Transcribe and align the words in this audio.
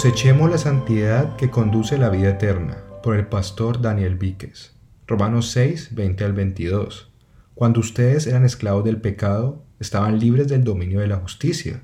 Cosechemos 0.00 0.50
la 0.50 0.56
santidad 0.56 1.36
que 1.36 1.50
conduce 1.50 1.98
la 1.98 2.08
vida 2.08 2.30
eterna, 2.30 2.78
por 3.02 3.16
el 3.16 3.26
pastor 3.26 3.82
Daniel 3.82 4.16
Víquez. 4.16 4.72
Romanos 5.06 5.50
6, 5.50 5.90
20 5.94 6.24
al 6.24 6.32
22. 6.32 7.12
Cuando 7.54 7.80
ustedes 7.80 8.26
eran 8.26 8.46
esclavos 8.46 8.82
del 8.82 8.98
pecado, 8.98 9.62
estaban 9.78 10.18
libres 10.18 10.48
del 10.48 10.64
dominio 10.64 11.00
de 11.00 11.06
la 11.06 11.18
justicia. 11.18 11.82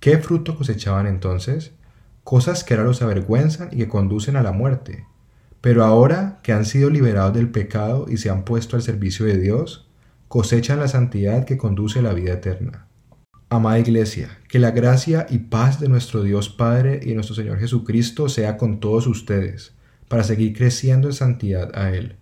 ¿Qué 0.00 0.16
fruto 0.16 0.56
cosechaban 0.56 1.06
entonces? 1.06 1.72
Cosas 2.24 2.64
que 2.64 2.72
ahora 2.72 2.86
los 2.86 3.02
avergüenzan 3.02 3.68
y 3.72 3.76
que 3.76 3.88
conducen 3.88 4.36
a 4.36 4.42
la 4.42 4.52
muerte. 4.52 5.04
Pero 5.60 5.84
ahora 5.84 6.38
que 6.42 6.54
han 6.54 6.64
sido 6.64 6.88
liberados 6.88 7.34
del 7.34 7.50
pecado 7.50 8.06
y 8.08 8.16
se 8.16 8.30
han 8.30 8.46
puesto 8.46 8.76
al 8.76 8.82
servicio 8.82 9.26
de 9.26 9.36
Dios, 9.36 9.86
cosechan 10.28 10.80
la 10.80 10.88
santidad 10.88 11.44
que 11.44 11.58
conduce 11.58 11.98
a 11.98 12.02
la 12.02 12.14
vida 12.14 12.32
eterna. 12.32 12.86
Amada 13.52 13.80
Iglesia, 13.80 14.38
que 14.48 14.60
la 14.60 14.70
gracia 14.70 15.26
y 15.28 15.38
paz 15.38 15.80
de 15.80 15.88
nuestro 15.88 16.22
Dios 16.22 16.48
Padre 16.48 17.00
y 17.02 17.14
nuestro 17.14 17.34
Señor 17.34 17.58
Jesucristo 17.58 18.28
sea 18.28 18.56
con 18.56 18.78
todos 18.78 19.08
ustedes, 19.08 19.74
para 20.06 20.22
seguir 20.22 20.56
creciendo 20.56 21.08
en 21.08 21.14
santidad 21.14 21.72
a 21.74 21.90
Él. 21.90 22.14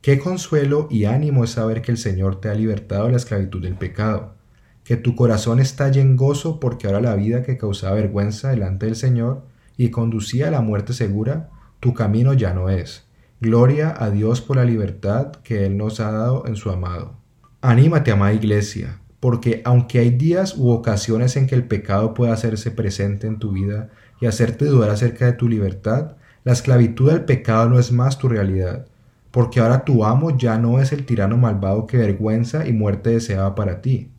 Qué 0.00 0.20
consuelo 0.20 0.86
y 0.88 1.06
ánimo 1.06 1.42
es 1.42 1.50
saber 1.50 1.82
que 1.82 1.90
el 1.90 1.98
Señor 1.98 2.40
te 2.40 2.50
ha 2.50 2.54
libertado 2.54 3.06
de 3.06 3.10
la 3.10 3.16
esclavitud 3.16 3.60
del 3.60 3.74
pecado, 3.74 4.36
que 4.84 4.96
tu 4.96 5.16
corazón 5.16 5.58
estalle 5.58 6.00
en 6.00 6.14
gozo 6.14 6.60
porque 6.60 6.86
ahora 6.86 7.00
la 7.00 7.16
vida 7.16 7.42
que 7.42 7.58
causaba 7.58 7.96
vergüenza 7.96 8.50
delante 8.50 8.86
del 8.86 8.94
Señor 8.94 9.44
y 9.76 9.90
conducía 9.90 10.46
a 10.46 10.52
la 10.52 10.60
muerte 10.60 10.92
segura, 10.92 11.50
tu 11.80 11.94
camino 11.94 12.32
ya 12.32 12.54
no 12.54 12.70
es. 12.70 13.08
Gloria 13.40 13.92
a 13.98 14.10
Dios 14.10 14.40
por 14.40 14.56
la 14.56 14.64
libertad 14.64 15.32
que 15.42 15.66
Él 15.66 15.76
nos 15.76 15.98
ha 15.98 16.12
dado 16.12 16.46
en 16.46 16.54
su 16.54 16.70
amado. 16.70 17.16
Anímate, 17.60 18.12
amada 18.12 18.34
Iglesia, 18.34 19.00
porque 19.20 19.62
aunque 19.64 19.98
hay 19.98 20.10
días 20.10 20.56
u 20.56 20.70
ocasiones 20.70 21.36
en 21.36 21.46
que 21.46 21.54
el 21.54 21.64
pecado 21.64 22.14
puede 22.14 22.32
hacerse 22.32 22.70
presente 22.70 23.26
en 23.26 23.38
tu 23.38 23.52
vida 23.52 23.90
y 24.20 24.26
hacerte 24.26 24.66
dudar 24.66 24.90
acerca 24.90 25.26
de 25.26 25.32
tu 25.32 25.48
libertad, 25.48 26.16
la 26.44 26.52
esclavitud 26.52 27.10
del 27.10 27.24
pecado 27.24 27.68
no 27.68 27.78
es 27.78 27.92
más 27.92 28.18
tu 28.18 28.28
realidad, 28.28 28.86
porque 29.30 29.60
ahora 29.60 29.84
tu 29.84 30.04
amo 30.04 30.36
ya 30.36 30.58
no 30.58 30.80
es 30.80 30.92
el 30.92 31.04
tirano 31.04 31.36
malvado 31.36 31.86
que 31.86 31.96
vergüenza 31.96 32.66
y 32.66 32.72
muerte 32.72 33.10
deseaba 33.10 33.54
para 33.54 33.80
ti. 33.80 34.10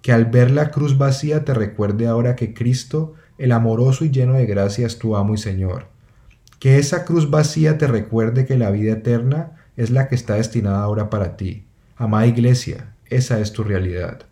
Que 0.00 0.12
al 0.12 0.26
ver 0.26 0.50
la 0.50 0.70
cruz 0.70 0.96
vacía 0.96 1.44
te 1.44 1.52
recuerde 1.52 2.06
ahora 2.06 2.36
que 2.36 2.54
Cristo, 2.54 3.14
el 3.38 3.52
amoroso 3.52 4.04
y 4.04 4.10
lleno 4.10 4.34
de 4.34 4.46
gracia, 4.46 4.86
es 4.86 4.98
tu 4.98 5.16
amo 5.16 5.34
y 5.34 5.38
Señor. 5.38 5.88
Que 6.58 6.78
esa 6.78 7.04
cruz 7.04 7.28
vacía 7.28 7.76
te 7.76 7.86
recuerde 7.86 8.46
que 8.46 8.56
la 8.56 8.70
vida 8.70 8.92
eterna 8.92 9.52
es 9.76 9.90
la 9.90 10.08
que 10.08 10.14
está 10.14 10.36
destinada 10.36 10.82
ahora 10.82 11.10
para 11.10 11.36
ti. 11.36 11.66
Amada 11.96 12.26
Iglesia, 12.26 12.94
esa 13.06 13.40
es 13.40 13.52
tu 13.52 13.62
realidad. 13.62 14.22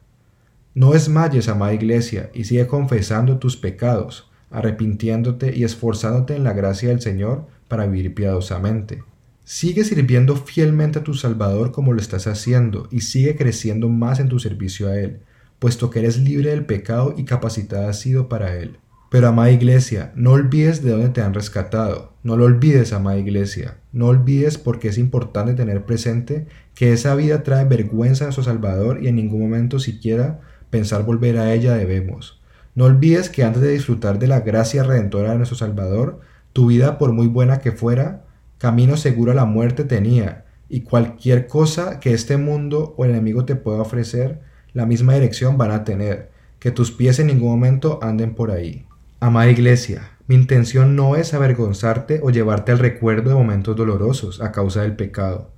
No 0.77 0.91
desmayes, 0.91 1.49
amada 1.49 1.73
iglesia, 1.73 2.31
y 2.35 2.45
sigue 2.45 2.67
confesando 2.67 3.39
tus 3.39 3.57
pecados, 3.57 4.29
arrepintiéndote 4.51 5.57
y 5.57 5.63
esforzándote 5.63 6.35
en 6.35 6.43
la 6.43 6.53
gracia 6.53 6.89
del 6.89 7.01
Señor 7.01 7.47
para 7.69 7.87
vivir 7.87 8.13
piadosamente. 8.13 9.05
Sigue 9.45 9.85
sirviendo 9.85 10.35
fielmente 10.35 10.99
a 10.99 11.05
tu 11.05 11.15
Salvador 11.15 11.71
como 11.71 11.93
lo 11.93 12.01
estás 12.01 12.27
haciendo 12.27 12.89
y 12.91 13.03
sigue 13.03 13.37
creciendo 13.37 13.89
más 13.89 14.19
en 14.19 14.29
tu 14.29 14.41
servicio 14.41 14.89
a 14.89 14.99
Él, 14.99 15.21
puesto 15.61 15.91
que 15.91 16.01
eres 16.01 16.19
libre 16.19 16.51
del 16.51 16.67
pecado 16.67 17.15
y 17.17 17.25
capacitada 17.25 17.91
has 17.91 18.01
sido 18.01 18.29
para 18.29 18.57
Él. 18.57 18.79
Pero, 19.11 19.29
amada 19.29 19.53
iglesia, 19.53 20.13
no 20.17 20.33
olvides 20.33 20.83
de 20.83 20.91
dónde 20.91 21.11
te 21.11 21.23
han 21.23 21.35
rescatado. 21.35 22.15
No 22.25 22.37
lo 22.37 22.47
olvides, 22.47 22.93
amada 22.93 23.17
iglesia. 23.17 23.77
No 23.93 24.07
olvides 24.07 24.59
porque 24.59 24.89
es 24.89 24.99
importante 24.99 25.55
tener 25.55 25.85
presente 25.85 26.49
que 26.75 26.93
esa 26.93 27.15
vida 27.15 27.45
trae 27.45 27.65
vergüenza 27.65 28.27
a 28.27 28.33
su 28.33 28.43
Salvador 28.43 29.05
y 29.05 29.07
en 29.07 29.15
ningún 29.15 29.41
momento 29.41 29.79
siquiera 29.79 30.41
pensar 30.75 31.05
volver 31.05 31.39
a 31.39 31.55
ella 31.55 31.77
debemos. 31.77 32.43
No 32.75 32.87
olvides 32.87 33.31
que 33.31 33.45
antes 33.45 33.63
de 33.63 33.71
disfrutar 33.71 34.19
de 34.19 34.27
la 34.27 34.41
gracia 34.41 34.83
redentora 34.83 35.31
de 35.31 35.37
nuestro 35.37 35.57
Salvador, 35.57 36.19
tu 36.53 36.67
vida, 36.67 36.99
por 36.99 37.13
muy 37.13 37.29
buena 37.29 37.59
que 37.59 37.71
fuera, 37.71 38.25
camino 38.59 38.97
seguro 38.97 39.31
a 39.31 39.37
la 39.37 39.45
muerte 39.45 39.85
tenía, 39.85 40.47
y 40.69 40.81
cualquier 40.81 41.47
cosa 41.47 42.01
que 42.01 42.13
este 42.13 42.39
mundo 42.39 42.93
o 42.97 43.05
el 43.05 43.13
enemigo 43.13 43.45
te 43.45 43.55
pueda 43.55 43.83
ofrecer, 43.83 44.41
la 44.73 44.85
misma 44.85 45.15
dirección 45.15 45.57
van 45.57 45.71
a 45.71 45.85
tener, 45.85 46.33
que 46.59 46.73
tus 46.73 46.91
pies 46.91 47.21
en 47.21 47.29
ningún 47.29 47.51
momento 47.53 48.01
anden 48.03 48.35
por 48.35 48.51
ahí. 48.51 48.85
Amada 49.21 49.53
Iglesia, 49.53 50.11
mi 50.27 50.35
intención 50.35 50.97
no 50.97 51.15
es 51.15 51.35
avergonzarte 51.35 52.19
o 52.21 52.31
llevarte 52.31 52.73
al 52.73 52.81
recuerdo 52.81 53.29
de 53.31 53.37
momentos 53.37 53.77
dolorosos 53.77 54.41
a 54.41 54.51
causa 54.51 54.83
del 54.83 54.97
pecado. 54.97 55.53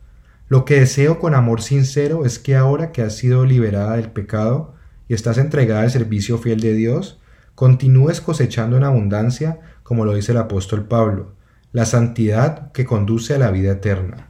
Lo 0.48 0.66
que 0.66 0.81
deseo 0.81 1.19
con 1.19 1.34
amor 1.34 1.62
sincero 1.62 2.27
es 2.27 2.38
que 2.38 2.54
ahora 2.54 2.93
que 2.93 3.00
has 3.00 3.16
sido 3.16 3.47
liberada 3.47 3.97
del 3.97 4.10
pecado, 4.10 4.75
y 5.09 5.15
estás 5.15 5.39
entregada 5.39 5.83
al 5.83 5.91
servicio 5.91 6.39
fiel 6.39 6.61
de 6.61 6.75
Dios, 6.75 7.21
continúes 7.55 8.21
cosechando 8.21 8.77
en 8.77 8.84
abundancia, 8.84 9.61
como 9.83 10.05
lo 10.05 10.15
dice 10.15 10.33
el 10.33 10.39
apóstol 10.39 10.87
Pablo, 10.87 11.34
la 11.72 11.87
santidad 11.87 12.72
que 12.72 12.84
conduce 12.84 13.34
a 13.34 13.39
la 13.39 13.50
vida 13.50 13.72
eterna. 13.72 14.28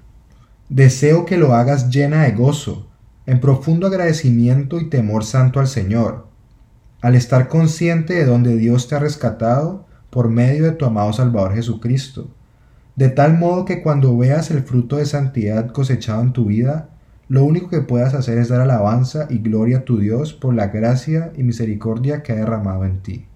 Deseo 0.69 1.27
que 1.27 1.37
lo 1.37 1.55
hagas 1.55 1.91
llena 1.91 2.25
de 2.25 2.33
gozo, 2.33 2.89
en 3.27 3.41
profundo 3.41 3.87
agradecimiento 3.87 4.81
y 4.81 4.89
temor 4.89 5.25
santo 5.25 5.61
al 5.61 5.67
Señor, 5.67 6.29
al 7.01 7.15
estar 7.15 7.49
consciente 7.49 8.15
de 8.15 8.25
donde 8.25 8.57
Dios 8.57 8.89
te 8.89 8.95
ha 8.95 8.99
rescatado 8.99 9.87
por 10.11 10.29
medio 10.29 10.65
de 10.65 10.73
tu 10.73 10.85
amado 10.85 11.13
Salvador 11.13 11.55
Jesucristo, 11.55 12.31
de 12.95 13.11
tal 13.11 13.37
modo 13.39 13.65
que 13.65 13.83
cuando 13.83 14.17
veas 14.17 14.51
el 14.51 14.63
fruto 14.63 14.97
de 14.97 15.07
santidad 15.07 15.71
cosechado 15.71 16.23
en 16.23 16.33
tu 16.33 16.47
vida, 16.47 16.91
lo 17.29 17.43
único 17.43 17.69
que 17.69 17.81
puedas 17.81 18.15
hacer 18.15 18.39
es 18.39 18.49
dar 18.49 18.61
alabanza 18.61 19.27
y 19.29 19.39
gloria 19.39 19.79
a 19.79 19.85
tu 19.85 19.99
Dios 19.99 20.33
por 20.33 20.55
la 20.55 20.69
gracia 20.69 21.33
y 21.37 21.43
misericordia 21.43 22.23
que 22.23 22.33
ha 22.33 22.37
derramado 22.37 22.85
en 22.85 23.03
ti. 23.03 23.27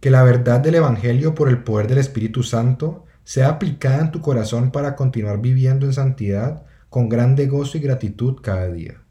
Que 0.00 0.10
la 0.10 0.22
verdad 0.22 0.60
del 0.60 0.76
Evangelio 0.76 1.34
por 1.34 1.50
el 1.50 1.62
poder 1.62 1.86
del 1.86 1.98
Espíritu 1.98 2.42
Santo 2.42 3.04
sea 3.22 3.48
aplicada 3.48 4.00
en 4.00 4.10
tu 4.12 4.20
corazón 4.22 4.70
para 4.70 4.96
continuar 4.96 5.40
viviendo 5.40 5.84
en 5.84 5.92
santidad 5.92 6.64
con 6.88 7.08
grande 7.10 7.46
gozo 7.46 7.76
y 7.76 7.80
gratitud 7.80 8.36
cada 8.40 8.68
día. 8.68 9.03